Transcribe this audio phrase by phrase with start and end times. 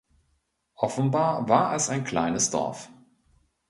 [0.77, 2.89] Offenbar war es ein kleines Dorf.